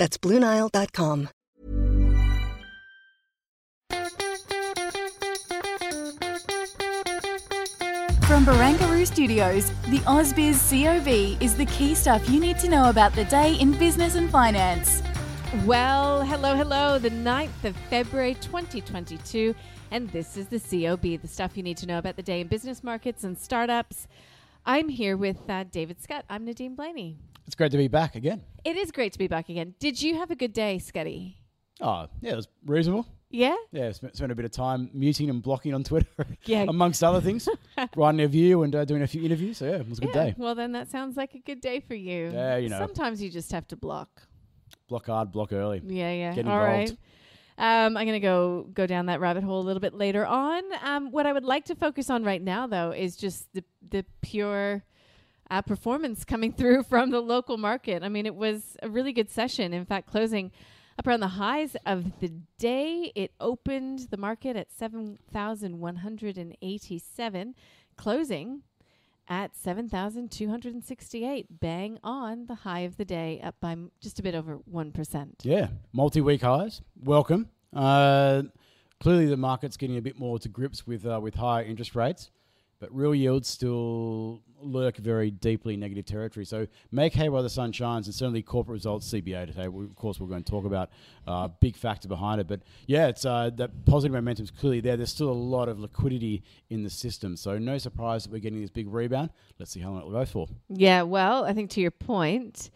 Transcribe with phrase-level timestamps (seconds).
[0.00, 1.28] That's BlueNile.com.
[8.22, 13.14] From Barangaroo Studios, the AusBiz COB is the key stuff you need to know about
[13.14, 15.02] the day in business and finance.
[15.66, 19.54] Well, hello, hello, the 9th of February 2022,
[19.90, 22.46] and this is the COB, the stuff you need to know about the day in
[22.46, 24.08] business markets and startups.
[24.64, 26.24] I'm here with uh, David Scott.
[26.30, 27.16] I'm Nadine Blayney.
[27.50, 28.42] It's great to be back again.
[28.64, 29.74] It is great to be back again.
[29.80, 31.36] Did you have a good day, Scotty?
[31.80, 33.08] Oh, yeah, it was reasonable.
[33.28, 33.56] Yeah?
[33.72, 36.06] Yeah, spent, spent a bit of time muting and blocking on Twitter,
[36.44, 36.66] Yeah.
[36.68, 37.48] amongst other things,
[37.96, 39.58] writing a view and uh, doing a few interviews.
[39.58, 40.34] So, yeah, it was a good Yeah, day.
[40.38, 42.30] Well, then that sounds like a good day for you.
[42.32, 42.78] Yeah, you know.
[42.78, 44.22] Sometimes you just have to block.
[44.88, 45.82] Block hard, block early.
[45.84, 46.32] Yeah, yeah.
[46.32, 46.82] Get All right.
[46.82, 46.98] involved.
[47.58, 50.62] Um, I'm going to go go down that rabbit hole a little bit later on.
[50.84, 54.04] Um, what I would like to focus on right now, though, is just the the
[54.22, 54.84] pure
[55.50, 58.02] uh, performance coming through from the local market.
[58.02, 59.72] I mean, it was a really good session.
[59.72, 60.50] In fact, closing
[60.98, 65.96] up around the highs of the day, it opened the market at seven thousand one
[65.96, 67.54] hundred and eighty-seven,
[67.96, 68.62] closing
[69.28, 74.34] at 7,268, bang on the high of the day, up by m- just a bit
[74.34, 75.28] over 1%.
[75.44, 76.82] Yeah, multi week highs.
[77.00, 77.48] Welcome.
[77.72, 78.42] Uh,
[79.00, 82.32] clearly, the market's getting a bit more to grips with, uh, with higher interest rates,
[82.80, 86.44] but real yields still lurk very deeply in negative territory.
[86.44, 89.68] So make hay while the sun shines, and certainly corporate results CBA today.
[89.68, 90.90] We, of course, we're going to talk about
[91.26, 94.96] uh, big factor behind it, but yeah, it's uh, that positive momentum is clearly there.
[94.96, 98.60] There's still a lot of liquidity in the system, so no surprise that we're getting
[98.60, 99.30] this big rebound.
[99.58, 100.48] Let's see how long it will go for.
[100.68, 102.70] Yeah, well, I think to your point,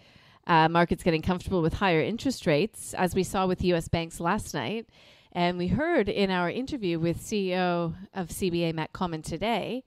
[0.47, 3.89] uh, markets getting comfortable with higher interest rates, as we saw with U.S.
[3.89, 4.87] banks last night.
[5.35, 9.83] And we heard in our interview with CEO of CBA, Matt Comyn, today,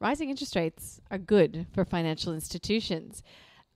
[0.00, 3.22] rising interest rates are good for financial institutions.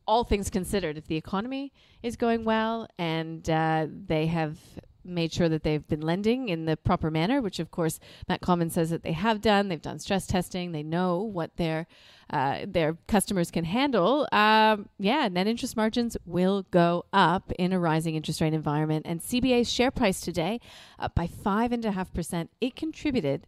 [0.04, 1.72] All things considered, if the economy
[2.02, 4.58] is going well and uh, they have
[5.04, 7.98] made sure that they've been lending in the proper manner, which of course
[8.28, 9.68] Matt Comyn says that they have done.
[9.68, 10.72] They've done stress testing.
[10.72, 11.86] They know what their
[12.30, 14.26] uh, their customers can handle.
[14.32, 19.06] Um, yeah, net interest margins will go up in a rising interest rate environment.
[19.06, 20.60] And CBA's share price today
[20.98, 22.50] up by five and a half percent.
[22.60, 23.46] It contributed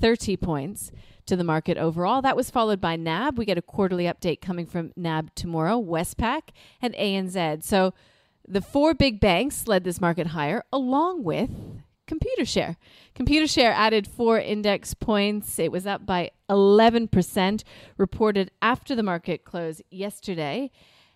[0.00, 0.90] 30 points
[1.26, 2.22] to the market overall.
[2.22, 3.38] That was followed by NAB.
[3.38, 6.50] We get a quarterly update coming from NAB tomorrow, Westpac,
[6.82, 7.62] and ANZ.
[7.62, 7.94] So
[8.46, 11.50] the four big banks led this market higher, along with
[12.06, 12.76] Computershare.
[13.14, 15.58] Computershare added four index points.
[15.58, 17.64] It was up by 11%,
[17.96, 20.70] reported after the market close yesterday.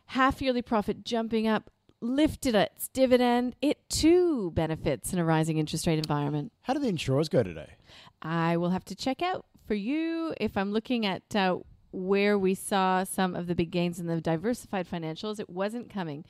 [0.06, 3.54] Half yearly profit jumping up, lifted its dividend.
[3.60, 6.52] It too benefits in a rising interest rate environment.
[6.62, 7.74] How do the insurers go today?
[8.22, 11.58] I will have to check out for you if I'm looking at uh,
[11.90, 15.38] where we saw some of the big gains in the diversified financials.
[15.38, 16.24] It wasn't coming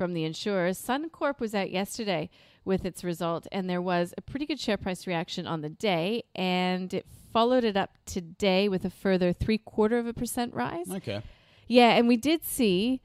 [0.00, 0.78] from the insurers.
[0.80, 2.30] Suncorp was out yesterday
[2.64, 6.22] with its result, and there was a pretty good share price reaction on the day,
[6.34, 10.90] and it followed it up today with a further three quarter of a percent rise.
[10.90, 11.20] Okay.
[11.68, 13.02] Yeah, and we did see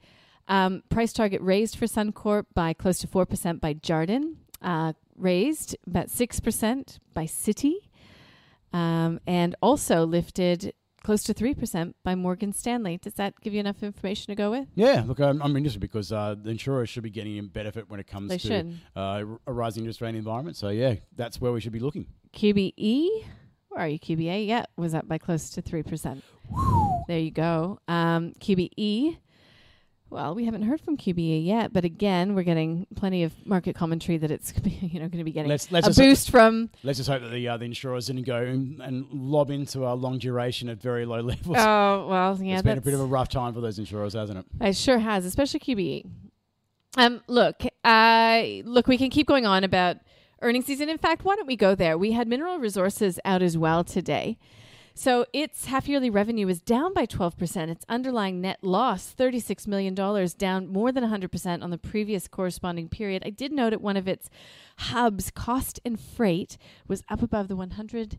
[0.48, 6.06] um, price target raised for Suncorp by close to 4% by Jarden, uh, raised about
[6.06, 7.74] 6% by Citi,
[8.72, 10.72] um, and also lifted
[11.06, 12.98] close to 3% by Morgan Stanley.
[12.98, 14.66] Does that give you enough information to go with?
[14.74, 18.00] Yeah, look, I'm, I'm interested because uh, the insurers should be getting in benefit when
[18.00, 20.56] it comes They to uh, a rising interest rate environment.
[20.56, 22.06] So, yeah, that's where we should be looking.
[22.32, 23.24] QBE,
[23.68, 24.48] where are you, QBA?
[24.48, 26.22] Yeah, was up by close to 3%.
[27.06, 27.78] There you go.
[27.86, 29.16] Um, QBE,
[30.16, 34.16] well, we haven't heard from QBE yet, but again, we're getting plenty of market commentary
[34.16, 36.70] that it's you know going to be getting Let's- let's a boost from.
[36.82, 39.92] Let's just hope that the uh, the insurers didn't go and, and lob into a
[39.92, 41.56] long duration at very low levels.
[41.58, 44.38] Oh well, yeah, it's been a bit of a rough time for those insurers, hasn't
[44.38, 44.46] it?
[44.66, 46.06] It sure has, especially QBE.
[46.96, 49.98] Um, look, uh, look, we can keep going on about
[50.40, 50.88] earnings season.
[50.88, 51.98] In fact, why don't we go there?
[51.98, 54.38] We had Mineral Resources out as well today.
[54.98, 57.68] So its half yearly revenue is down by 12%.
[57.68, 59.94] Its underlying net loss, $36 million,
[60.38, 63.22] down more than 100% on the previous corresponding period.
[63.26, 64.30] I did note at one of its
[64.78, 66.56] hubs, cost and freight
[66.88, 68.18] was up above the 100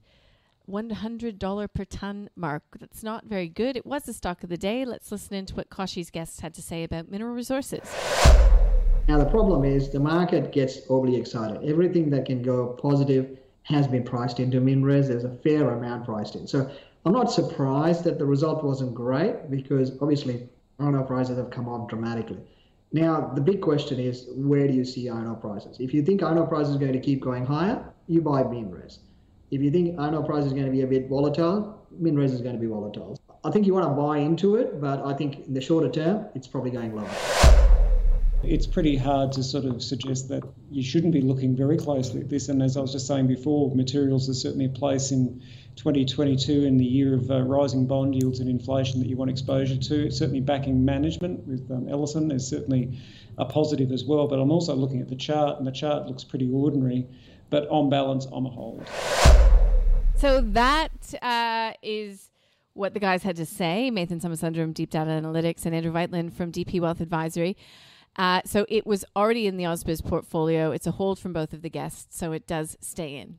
[0.70, 2.62] $100 per ton mark.
[2.80, 3.76] That's not very good.
[3.76, 4.86] It was the stock of the day.
[4.86, 7.90] Let's listen into what Koshi's guests had to say about mineral resources.
[9.08, 11.68] Now, the problem is the market gets overly excited.
[11.68, 15.08] Everything that can go positive has been priced into MinRes.
[15.08, 16.48] There's a fair amount priced in.
[16.48, 16.70] So
[17.06, 20.48] I'm not surprised that the result wasn't great because obviously
[20.80, 22.40] iron ore prices have come up dramatically.
[22.94, 25.78] Now, the big question is where do you see iron ore prices?
[25.80, 29.00] If you think iron ore prices are going to keep going higher, you buy MinRes.
[29.52, 32.42] If you think iron ore price is going to be a bit volatile, MinRes is
[32.42, 33.20] going to be volatile.
[33.44, 36.26] I think you want to buy into it, but I think in the shorter term,
[36.36, 37.37] it's probably going lower.
[38.44, 42.30] It's pretty hard to sort of suggest that you shouldn't be looking very closely at
[42.30, 42.50] this.
[42.50, 45.42] And as I was just saying before, materials are certainly a place in
[45.76, 49.78] 2022 in the year of uh, rising bond yields and inflation that you want exposure
[49.78, 50.12] to.
[50.12, 53.00] Certainly backing management with um, Ellison is certainly
[53.40, 54.28] a positive as well.
[54.28, 57.08] But I'm also looking at the chart, and the chart looks pretty ordinary.
[57.50, 58.88] But on balance, I'm a hold.
[60.16, 60.92] So that
[61.22, 62.30] uh, is
[62.74, 63.90] what the guys had to say.
[63.92, 67.58] Mathan Somasundaram, Deep Data Analytics, and Andrew Wielandt from DP Wealth Advisory.
[68.18, 70.72] Uh, so it was already in the Ausbiz portfolio.
[70.72, 73.38] It's a hold from both of the guests, so it does stay in.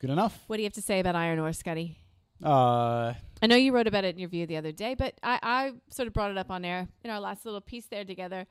[0.00, 0.42] Good enough.
[0.48, 1.98] What do you have to say about iron ore, Scotty?
[2.42, 5.38] Uh, I know you wrote about it in your view the other day, but I,
[5.42, 8.46] I sort of brought it up on air in our last little piece there together.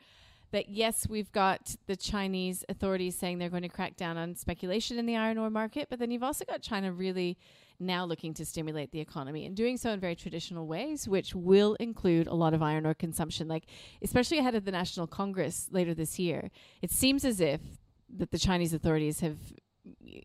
[0.52, 5.00] That yes, we've got the Chinese authorities saying they're going to crack down on speculation
[5.00, 7.38] in the iron ore market, but then you've also got China really
[7.80, 11.76] now looking to stimulate the economy and doing so in very traditional ways, which will
[11.76, 13.48] include a lot of iron ore consumption.
[13.48, 13.66] Like,
[14.02, 17.62] especially ahead of the National Congress later this year, it seems as if
[18.18, 19.38] that the Chinese authorities have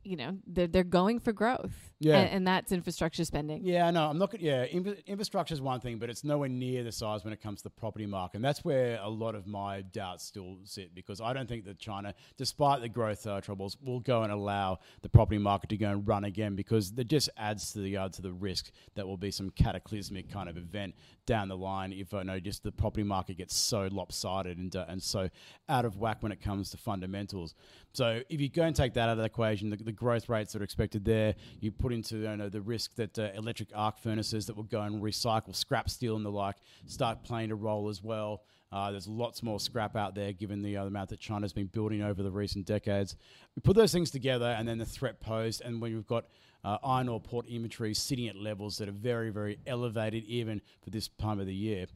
[0.09, 1.77] you know they're they're going for growth.
[2.01, 2.19] Yeah.
[2.21, 3.61] and, and that's infrastructure spending.
[3.65, 4.31] Yeah, no, I'm not.
[4.31, 7.43] gonna- Yeah, infra- infrastructure is one thing, but it's nowhere near the size when it
[7.43, 10.95] comes to the property market, and that's where a lot of my doubts still sit
[10.95, 14.79] because I don't think that China, despite the growth uh, troubles, will go and allow
[15.03, 18.09] the property market to go and run again because that just adds to the uh,
[18.11, 20.95] to the risk that will be some cataclysmic kind of event
[21.27, 24.85] down the line if I know just the property market gets so lopsided and uh,
[24.89, 25.29] and so
[25.69, 27.55] out of whack when it comes to fundamentals.
[27.93, 30.53] So if you go and take that out of the equation, the, the growth rates
[30.53, 33.99] that are expected there, you put into you know, the risk that uh, electric arc
[33.99, 36.57] furnaces that will go and recycle scrap steel and the like
[36.87, 38.43] start playing a role as well.
[38.71, 42.03] Uh, there's lots more scrap out there given the uh, amount that China's been building
[42.03, 43.17] over the recent decades.
[43.57, 46.27] We put those things together and then the threat posed, and when you've got
[46.65, 50.91] uh, iron ore port inventory sitting at levels that are very, very elevated even for
[50.91, 51.87] this time of the year,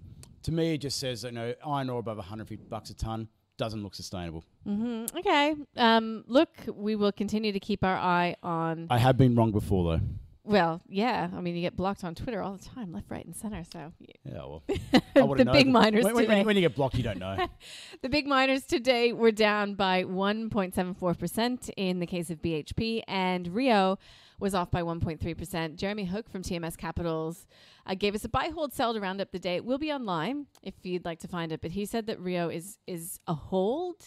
[0.44, 3.28] to me it just says that you know, iron ore above 150 bucks a ton
[3.58, 4.44] doesn't look sustainable.
[4.66, 5.16] Mm-hmm.
[5.19, 5.54] Okay.
[5.76, 8.87] Um, look, we will continue to keep our eye on.
[8.90, 10.04] I have been wrong before though.
[10.44, 11.29] Well, yeah.
[11.33, 13.62] I mean, you get blocked on Twitter all the time, left, right, and center.
[13.73, 13.93] So
[14.25, 14.62] Yeah, well,
[15.15, 16.43] the big miners when, when- today.
[16.43, 17.47] when you get blocked, you don't know.
[18.03, 23.99] The big miners today were down by 1.74% in the case of BHP, and Rio
[24.41, 25.77] was off by 1.3%.
[25.77, 27.47] Jeremy Hook from TMS Capitals
[27.87, 29.55] uh, gave us a buy, hold, sell to round up the day.
[29.55, 32.49] It will be online if you'd like to find it, but he said that Rio
[32.49, 34.03] is is a hold.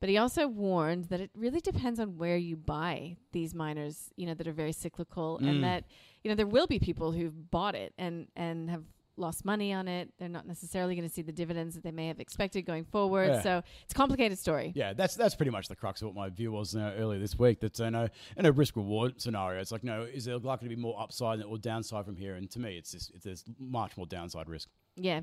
[0.00, 4.26] But he also warned that it really depends on where you buy these miners, you
[4.26, 5.48] know, that are very cyclical, Mm.
[5.48, 5.84] and that
[6.24, 8.84] you know there will be people who've bought it and and have
[9.16, 10.08] lost money on it.
[10.18, 13.28] They're not necessarily going to see the dividends that they may have expected going forward.
[13.28, 13.42] Yeah.
[13.42, 14.72] So it's a complicated story.
[14.74, 17.38] Yeah, that's that's pretty much the crux of what my view was uh, earlier this
[17.38, 17.60] week.
[17.60, 18.08] That uh, no,
[18.38, 21.42] in a risk reward scenario, it's like no, is there likely to be more upside
[21.42, 22.36] or downside from here?
[22.36, 24.70] And to me, it's just, it's there's much more downside risk.
[24.96, 25.20] Yeah.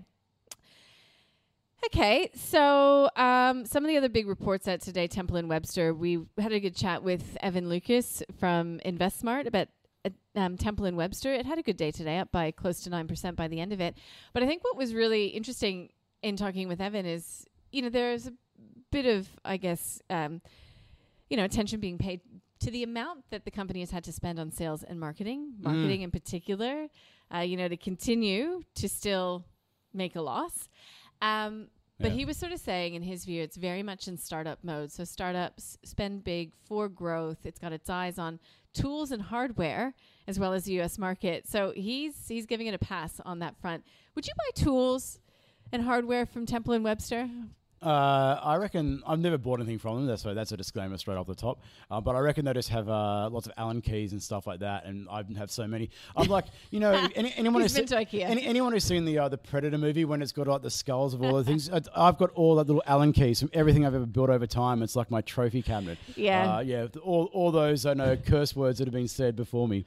[1.85, 5.93] Okay, so um, some of the other big reports out today, Temple and Webster.
[5.93, 9.67] We had a good chat with Evan Lucas from InvestSmart about
[10.03, 11.33] uh, um, Temple and Webster.
[11.33, 13.73] It had a good day today, up by close to nine percent by the end
[13.73, 13.95] of it.
[14.33, 15.89] But I think what was really interesting
[16.23, 18.33] in talking with Evan is, you know, there's a
[18.91, 20.41] bit of, I guess, um,
[21.29, 22.21] you know, attention being paid
[22.59, 26.01] to the amount that the company has had to spend on sales and marketing, marketing
[26.01, 26.87] in particular,
[27.33, 29.45] uh, you know, to continue to still
[29.93, 30.67] make a loss.
[31.21, 31.67] Um,
[31.99, 32.17] but Yeah.
[32.17, 34.91] he was sort of saying, in his view, it's very much in startup mode.
[34.91, 37.45] So startups spend big for growth.
[37.45, 38.39] It's got its eyes on
[38.73, 39.95] tools and hardware
[40.27, 40.99] as well as the U.S.
[40.99, 41.47] market.
[41.47, 43.83] So he's he's giving it a pass on that front.
[44.13, 45.19] Would you buy tools
[45.71, 47.29] and hardware from Temple and Webster?
[47.81, 50.07] Uh, I reckon I've never bought anything from them.
[50.07, 51.59] That's so that's a disclaimer straight off the top.
[51.91, 54.61] Uh, but I reckon they just have uh, lots of Allen keys and stuff like
[54.61, 55.91] that, and I have so many.
[56.15, 58.23] I'm like, you know, any, anyone who's IKEA.
[58.23, 61.13] any, anyone who's seen the uh, the Predator movie when it's got like the skulls
[61.13, 63.95] of all the things, I, I've got all that little Allen keys from everything I've
[63.95, 64.81] ever built over time.
[64.81, 65.99] It's like my trophy cabinet.
[66.15, 66.55] Yeah.
[66.55, 66.87] uh, yeah.
[67.03, 69.85] All all those I know curse words that have been said before me.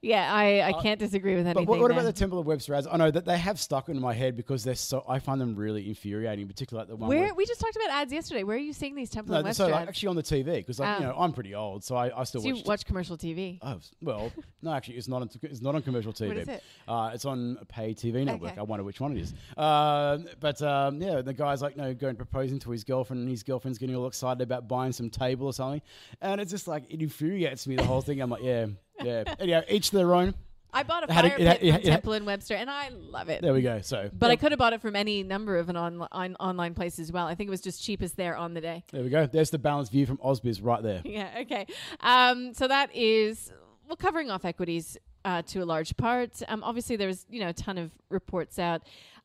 [0.00, 1.64] Yeah, I, I can't disagree with anything.
[1.64, 2.74] But what, what about the Temple of Webster?
[2.74, 5.04] I know that they have stuck in my head because they're so.
[5.08, 7.15] I find them really infuriating, particularly like the one.
[7.20, 8.42] Where we just talked about ads yesterday.
[8.44, 9.88] Where are you seeing these Temple no, and so like, ads?
[9.88, 11.10] actually on the TV because like, you Oh.
[11.10, 12.66] know I'm pretty old, so I, I still So you watch.
[12.66, 13.58] watch commercial TV.
[13.62, 14.32] Oh, well,
[14.62, 16.36] no, actually, it's not on, it's not on commercial TV.
[16.36, 16.62] is it?
[16.88, 18.52] Uh, it's on a pay TV network.
[18.52, 18.60] Okay.
[18.60, 19.34] I wonder which one it is.
[19.56, 23.42] Uh, but um, yeah, the guy's like, no, going proposing to his girlfriend, and his
[23.42, 25.82] girlfriend's getting all excited about buying some table or something,
[26.20, 28.20] and it's just like it infuriates me the whole thing.
[28.20, 28.66] I'm like, yeah,
[29.02, 29.24] yeah.
[29.40, 30.34] Anyhow, each their own.
[30.76, 32.68] I bought a a- fire it pit it from it had- Temple and Webster, and
[32.70, 33.42] I love it.
[33.42, 33.80] There we go.
[33.80, 36.36] So, But yeah, I could have bought it from any number of an on, on,
[36.36, 37.26] online place as well.
[37.26, 38.84] I think it was just cheapest there on the day.
[38.92, 39.26] there we go.
[39.26, 41.02] There's the balanced view from Ausbiz right there.
[41.16, 41.66] Yeah, okay.
[42.00, 43.52] Um, so that is
[43.88, 46.42] well covering off equities uh, to a large part.
[46.48, 48.82] Um, obviously, there was you know a ton of reports out.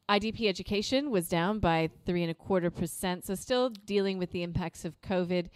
[0.10, 4.44] IDP education was down by three and a quarter percent, so still dealing with the
[4.44, 5.48] impacts of COVID.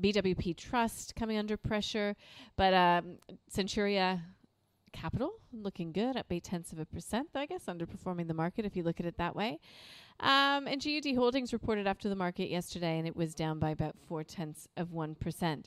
[0.00, 2.16] BWP Trust coming under pressure,
[2.56, 3.18] but um,
[3.54, 4.20] Centuria
[4.92, 8.64] Capital looking good, up eight tenths of a percent, though I guess underperforming the market
[8.64, 9.58] if you look at it that way.
[10.20, 13.96] Um, and GUD Holdings reported after the market yesterday, and it was down by about
[14.06, 15.64] four tenths of 1%.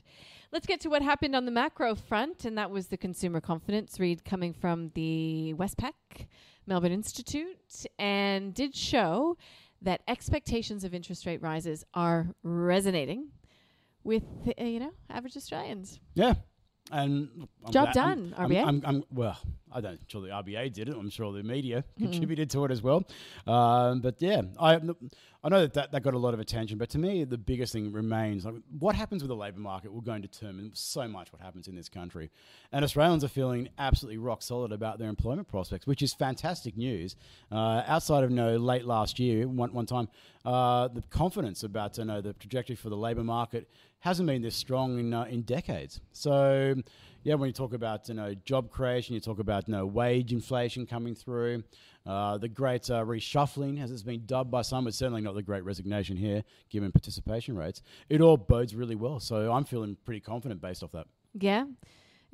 [0.52, 3.98] Let's get to what happened on the macro front, and that was the consumer confidence
[3.98, 5.92] read coming from the Westpac
[6.66, 9.36] Melbourne Institute, and did show
[9.82, 13.28] that expectations of interest rate rises are resonating
[14.04, 14.22] with,
[14.58, 15.98] uh, you know, average Australians.
[16.14, 16.34] Yeah.
[16.92, 19.38] And I'm Job glad- done, I'm, I'm, I'm- well,
[19.74, 20.94] I don't sure the RBA did it.
[20.96, 22.04] I'm sure the media Hmm.
[22.04, 23.04] contributed to it as well.
[23.46, 24.80] Um, but yeah, I
[25.42, 26.78] I know that, that that got a lot of attention.
[26.78, 30.00] But to me, the biggest thing remains like what happens with the labour market will
[30.00, 32.30] go and determine so much what happens in this country.
[32.72, 37.16] And Australians are feeling absolutely rock solid about their employment prospects, which is fantastic news.
[37.52, 40.08] Uh, outside of you know, late last year, one one time,
[40.44, 44.54] uh, the confidence about you know the trajectory for the labour market hasn't been this
[44.56, 46.00] strong in uh, in decades.
[46.12, 46.74] So
[47.24, 50.32] yeah, when you talk about you know job creation, you talk about you know wage
[50.32, 51.64] inflation coming through,
[52.06, 55.42] uh, the great uh, reshuffling, as it's been dubbed by some, but certainly not the
[55.42, 57.82] great resignation here, given participation rates.
[58.08, 59.18] It all bodes really well.
[59.20, 61.06] So I'm feeling pretty confident based off that.
[61.32, 61.64] Yeah.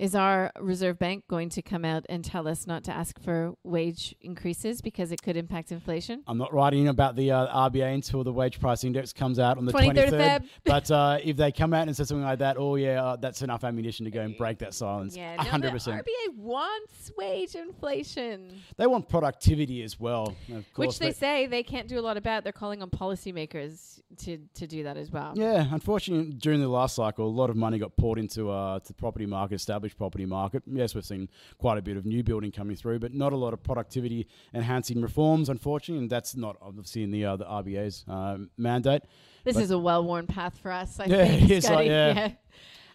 [0.01, 3.53] Is our Reserve Bank going to come out and tell us not to ask for
[3.65, 6.23] wage increases because it could impact inflation?
[6.27, 9.67] I'm not writing about the uh, RBA until the wage price index comes out on
[9.67, 10.11] the 23rd 23rd.
[10.11, 10.45] Feb.
[10.65, 13.43] But uh, if they come out and say something like that, oh yeah, uh, that's
[13.43, 15.15] enough ammunition to go and break that silence.
[15.15, 15.85] Yeah, 100%.
[15.85, 20.87] the RBA wants wage inflation, They want productivity as well, of course.
[20.87, 22.43] which they say they can't do a lot about.
[22.43, 25.35] They're calling on policymakers to, to do that as well.
[25.37, 28.95] Yeah, unfortunately, during the last cycle, a lot of money got poured into uh, the
[28.95, 30.63] property market, established property market.
[30.67, 31.29] Yes, we've seen
[31.59, 35.01] quite a bit of new building coming through, but not a lot of productivity enhancing
[35.01, 39.03] reforms, unfortunately, and that's not obviously in the uh, the RBA's um, mandate.
[39.45, 41.43] This But- is a well-worn path for us, I Yeah, think.
[41.45, 41.87] it is, like, Scotty.
[41.89, 42.31] yeah.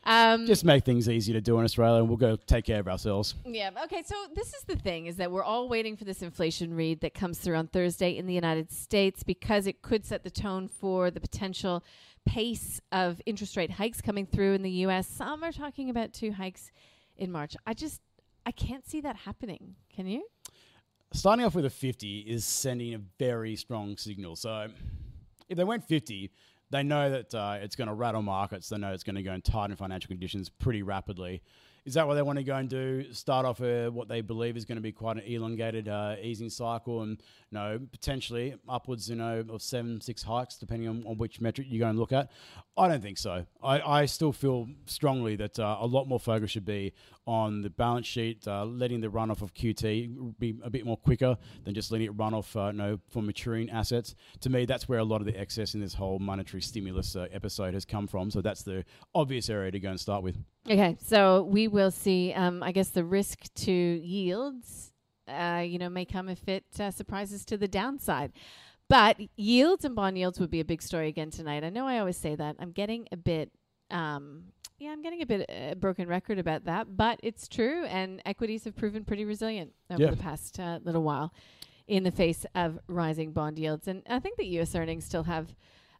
[0.07, 2.87] Um, Just make things easy to do in Australia, and we'll go take care of
[2.87, 3.33] ourselves.
[3.43, 3.71] Yeah.
[3.85, 4.03] Okay.
[4.05, 7.15] So this is the thing: is that we're all waiting for this inflation read that
[7.15, 11.09] comes through on Thursday in the United States because it could set the tone for
[11.09, 11.83] the potential
[12.25, 15.07] pace of interest rate hikes coming through in the U.S.
[15.07, 16.71] Some are talking about two hikes
[17.17, 17.55] in March.
[17.65, 18.01] I just
[18.45, 19.75] I can't see that happening.
[19.95, 20.25] Can you?
[21.15, 24.35] starting off with a 50 is sending a very strong signal.
[24.35, 24.67] So
[25.49, 26.31] if they went 50,
[26.71, 28.69] they know that uh, it's going to rattle markets.
[28.69, 31.41] They know it's going to go and tighten financial conditions pretty rapidly.
[31.85, 33.13] Is that what they want to go and do?
[33.13, 36.49] Start off uh, what they believe is going to be quite an elongated uh, easing
[36.49, 37.11] cycle, and
[37.51, 41.67] you know potentially upwards, you know, of seven, six hikes, depending on, on which metric
[41.69, 42.31] you go and look at.
[42.75, 43.45] I don't think so.
[43.63, 46.93] I, I still feel strongly that uh, a lot more focus should be
[47.27, 51.37] on the balance sheet, uh, letting the runoff of QT be a bit more quicker
[51.65, 54.15] than just letting it run off, uh, you know, for maturing assets.
[54.41, 57.27] To me, that's where a lot of the excess in this whole monetary stimulus uh,
[57.31, 58.31] episode has come from.
[58.31, 60.35] So that's the obvious area to go and start with.
[60.69, 62.33] Okay, so we will see.
[62.33, 64.91] Um, I guess the risk to yields,
[65.27, 68.31] uh, you know, may come if it uh, surprises to the downside.
[68.89, 71.63] But yields and bond yields would be a big story again tonight.
[71.63, 72.55] I know I always say that.
[72.59, 73.51] I'm getting a bit,
[73.91, 74.45] um,
[74.79, 77.85] yeah, I'm getting a bit uh, broken record about that, but it's true.
[77.85, 80.09] And equities have proven pretty resilient over Yeah.
[80.11, 81.33] the past uh, little while
[81.87, 83.87] in the face of rising bond yields.
[83.87, 84.75] And I think that U.S.
[84.75, 85.55] earnings still have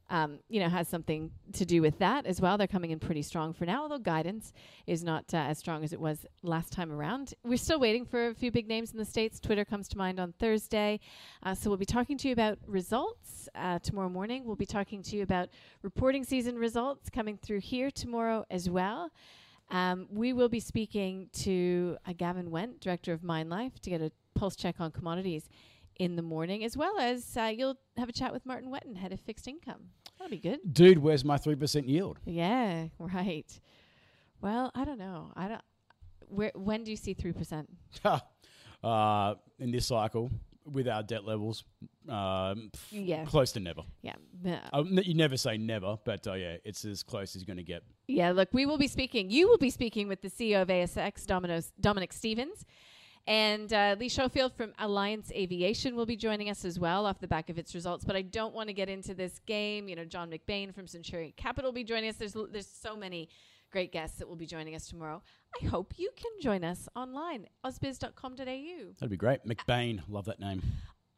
[0.10, 2.58] um, you know, has something to do with that as well.
[2.58, 4.54] They're coming in pretty strong for now, although guidance
[4.86, 7.34] is not uh, as strong as it was last time around.
[7.44, 9.40] We're still waiting for a few big names in the States.
[9.40, 11.00] Twitter comes to mind on Thursday.
[11.44, 14.46] Uh, so we'll be talking to you about results uh, tomorrow morning.
[14.46, 15.50] We'll be talking to you about
[15.82, 19.10] reporting season results coming through here tomorrow as well.
[19.72, 24.12] Um, we will be speaking to uh, Gavin Wendt, Director of MineLife, to get a
[24.36, 25.50] pulse check on commodities
[25.98, 29.12] in the morning, as well as uh, you'll have a chat with Martin Whetton, Head
[29.14, 29.82] of Fixed Income.
[30.18, 30.60] That'll be good.
[30.74, 32.20] Dude, where's my 3% yield?
[32.25, 33.60] Yeah, right.
[34.42, 35.32] Well, I don't know.
[35.36, 35.62] I don't.
[36.28, 37.70] Where when do you see three percent?
[38.84, 40.32] uh, in this cycle,
[40.72, 41.64] with our debt levels,
[42.10, 43.25] um, Yeah.
[43.25, 43.82] close to never.
[44.02, 44.16] Yeah.
[44.46, 47.58] Uh, Uh, you never say never, but uh, yeah, it's as close as you're going
[47.58, 47.84] to get.
[48.08, 49.30] Yeah, look, we will be speaking.
[49.30, 52.66] You will be speaking with the CEO of ASX, Domino's, Dominic Stevens.
[53.27, 57.27] And uh, Lee Schofield from Alliance Aviation will be joining us as well off the
[57.27, 58.05] back of its results.
[58.05, 59.88] But I don't want to get into this game.
[59.89, 62.17] You know, John McBain from Centuria Capital will be joining us.
[62.17, 63.29] There's, there's so many
[63.72, 65.24] great guests that will be joining us tomorrow.
[65.62, 68.36] I hope you can join us online, ausbiz.com.au.
[68.39, 69.44] That'd be great.
[69.46, 70.62] McBain, love that name.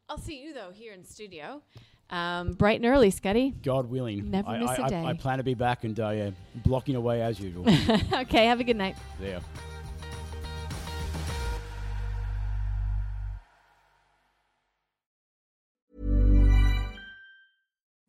[0.08, 1.60] I'll see you, though, here in studio.
[2.08, 3.50] Um, bright and early, Scotty.
[3.62, 4.30] God willing.
[4.30, 5.04] Never I, miss I, a I- day.
[5.04, 6.30] I plan to be back and uh, yeah,
[6.64, 7.66] blocking away as usual.
[8.14, 8.96] okay, have a good night.
[9.20, 9.40] there.